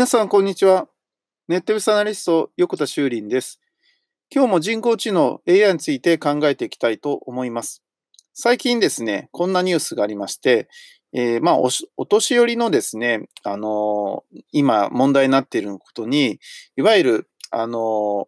[0.00, 0.88] 皆さん、こんにちは。
[1.46, 3.60] ネットビスアナリスト、横田修林です。
[4.34, 7.82] 今日も人工知能 AI について考えていきたいと思います。
[8.32, 10.70] 最近ですね、こんなニュースがありまして、
[11.12, 11.68] えー、まあお、
[11.98, 16.40] お年寄りのですね、あのー、今問題になっていることに、
[16.78, 17.80] いわゆる、あのー、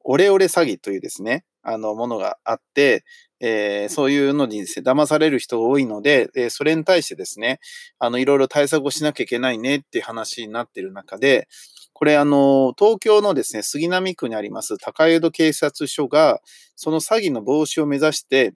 [0.04, 3.02] オレオレ詐欺というですね、あの、ものがあって、
[3.44, 7.58] えー、そういうのにですね、騙される人が多いので、えー、それに対してですね、
[7.98, 11.48] あの、いろいろ対策をしなきゃいけないねっていう話になってる中で、
[11.92, 16.40] これ、あの、東京のですね、杉並区にあります高江戸警察署が、
[16.76, 18.54] その詐欺の防止を目指して、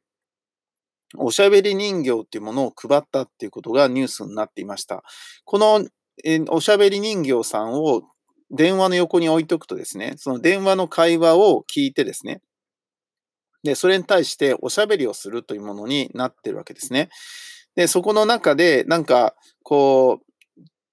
[1.17, 5.03] おしゃべり人形っていうものを配ったっていうことがニュースになっていました。
[5.45, 5.85] この、
[6.25, 8.03] えおしゃべり人形さんを
[8.51, 12.41] 電話の横に置いとくとですね、その電話の会話を聞いてですね、
[13.63, 17.09] で、それに対しておしゃべりをするというものになってるわけですね。
[17.77, 20.27] で、そこの中で、なんか、こう、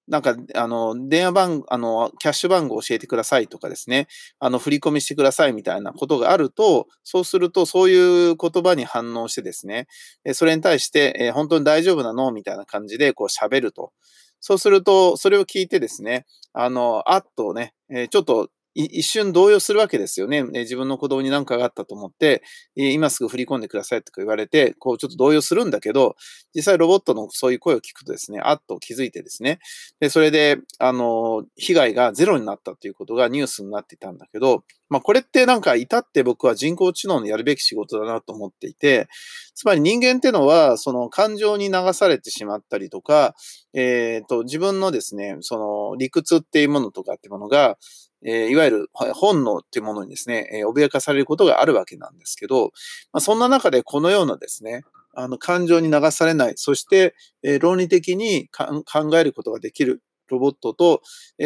[0.07, 4.07] なんか、あの、電話番、あの、キャッシュ番号教えてくださいとかですね、
[4.39, 9.87] あの、振り込みしてくださいみたいなことがあると、そうすると、そういう言葉に反応してですね、
[10.33, 13.93] それに対して、え本当に大丈夫なのみたいな感じで、こう喋ると。
[14.41, 20.43] そうすると、それを聞いてですね、あの、あっとね、えちょっと一瞬動揺するわけですよね。
[20.43, 22.43] 自分の子供に何かがあったと思って、
[22.75, 26.15] 今すぐ振り込んでくださいとか言われて、こうちょっと動揺するんだけど、
[26.55, 29.59] 実際ロボットのそういう声を聞くとですね、あっと気づいてですね、
[29.99, 34.63] でそれで、あの、被害がゼロになったということがニュースになっていたんだけど、
[34.93, 39.07] まあこれってなんか至って僕は人工知能のやるべき仕事だなと思っていて、
[39.55, 43.33] つまり人間ってのは、その感情に流されてしまったりとか、
[43.73, 47.79] えっ、ー、と、自分のですね、その理屈っていうものとかっていうものが、
[48.23, 52.71] えー、いわゆる本能っていうものにですね、えー、脅かされることがあるわけなんですけど、
[53.11, 54.83] まあ、そんな中でこのようなですね、
[55.15, 60.03] あの感情に流されない、そして、え、論理的に考えることができる。
[60.29, 61.01] ロボットと、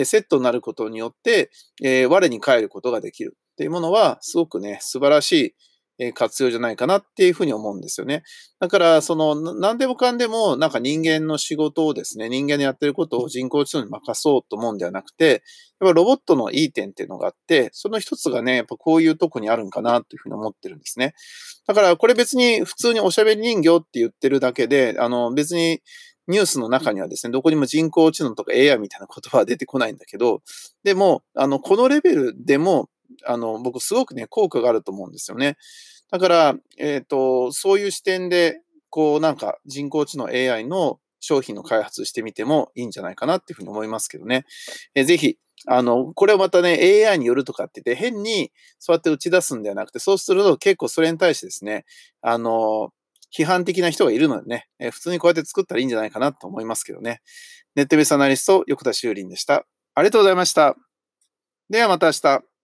[0.06, 1.52] セットになることによって、
[1.84, 5.56] え、我に返ることができるっていうものは、すごくね、素晴らし
[6.00, 8.24] い活用じゃないかなっていうふうに思うんですよね。
[8.60, 15.42] だから、その、何でもかんでも、なんか人間の仕事をですね、人間のやってることを人工知能に任そうと思うんではなくて、
[15.80, 21.14] やっぱロボットのいい点っていうのがあって、その一つがね、やっぱこういうとこにあるんかなというふうに思ってるんですね。
[21.66, 25.82] だから、これ別に普通におしゃべり人形って言ってるだけで、あの、別に
[26.28, 30.42] ニュースの中にはですね、どこにも人工知能とか AI みたいな言葉は出てこないんだけど、
[30.84, 32.90] でも、あの、このレベルでも、
[33.26, 35.58] あの、僕すごくね、効果があると思うんですよね。
[36.12, 44.46] だから、えっ、ー、と、そういう視点で、こうなんか人工知能 AI の商品の開発してみてもいいんじゃないかなっていうふうに思いますけどね。
[44.96, 51.86] えー、ぜひ、あの、これをまたね、AI によるとかって言って、変にそうやって打ち出すんではなくて、そうすると結構それに対してですね、
[52.22, 52.92] あの、
[53.36, 57.22] 批判的な人がいるのでね、えー、普通にこうやって作ったらいいんじゃないかなと思いますけどね。
[57.76, 59.66] ネットベースアナリスト、横田修林でした。
[59.96, 60.76] ありがとうございました。
[61.70, 62.57] ではまた明日。